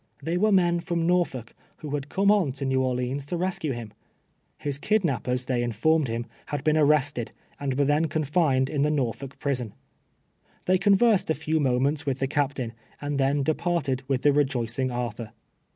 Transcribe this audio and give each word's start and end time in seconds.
They 0.23 0.35
were 0.35 0.51
men 0.51 0.79
from 0.79 1.05
Norfolk, 1.05 1.53
who 1.77 1.91
had 1.91 2.09
come 2.09 2.31
on 2.31 2.53
to 2.53 2.65
New 2.65 2.81
Orleans 2.81 3.23
to 3.27 3.37
rescue 3.37 3.71
him. 3.71 3.93
His 4.57 4.79
kidnappers, 4.79 5.45
they 5.45 5.61
inf(.>rmed 5.61 6.07
him, 6.07 6.25
had 6.47 6.63
l)een 6.63 6.75
arrested, 6.75 7.31
and 7.59 7.75
were 7.75 7.85
then 7.85 8.05
contined 8.05 8.67
in 8.67 8.81
the 8.81 8.89
Xorlblk 8.89 9.37
prison. 9.37 9.73
They 10.65 10.79
conyersed 10.79 11.29
a 11.29 11.35
few 11.35 11.59
moments 11.59 12.07
with 12.07 12.17
the 12.17 12.25
captain, 12.25 12.73
and 12.99 13.19
then 13.19 13.43
departed 13.43 14.01
with 14.07 14.23
the 14.23 14.33
rejoicing 14.33 14.89
Arthur. 14.89 15.33